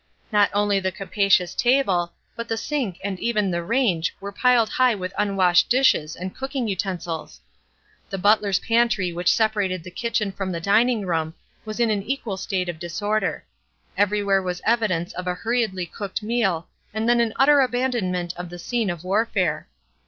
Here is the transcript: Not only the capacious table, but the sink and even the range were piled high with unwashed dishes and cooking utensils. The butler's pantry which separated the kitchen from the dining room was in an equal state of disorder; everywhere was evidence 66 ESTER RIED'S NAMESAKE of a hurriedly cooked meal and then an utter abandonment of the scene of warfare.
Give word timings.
Not 0.31 0.49
only 0.51 0.79
the 0.79 0.91
capacious 0.91 1.53
table, 1.53 2.11
but 2.35 2.47
the 2.47 2.57
sink 2.57 2.97
and 3.03 3.19
even 3.19 3.51
the 3.51 3.61
range 3.61 4.15
were 4.19 4.31
piled 4.31 4.67
high 4.69 4.95
with 4.95 5.13
unwashed 5.15 5.69
dishes 5.69 6.15
and 6.15 6.35
cooking 6.35 6.67
utensils. 6.67 7.39
The 8.09 8.17
butler's 8.17 8.57
pantry 8.57 9.13
which 9.13 9.31
separated 9.31 9.83
the 9.83 9.91
kitchen 9.91 10.31
from 10.31 10.51
the 10.51 10.59
dining 10.59 11.05
room 11.05 11.35
was 11.65 11.79
in 11.79 11.91
an 11.91 12.01
equal 12.01 12.37
state 12.37 12.67
of 12.67 12.79
disorder; 12.79 13.45
everywhere 13.95 14.41
was 14.41 14.59
evidence 14.65 15.11
66 15.11 15.19
ESTER 15.19 15.19
RIED'S 15.19 15.19
NAMESAKE 15.19 15.19
of 15.19 15.27
a 15.27 15.43
hurriedly 15.43 15.85
cooked 15.85 16.23
meal 16.23 16.67
and 16.95 17.07
then 17.07 17.19
an 17.19 17.33
utter 17.35 17.61
abandonment 17.61 18.33
of 18.37 18.49
the 18.49 18.57
scene 18.57 18.89
of 18.89 19.03
warfare. 19.03 19.67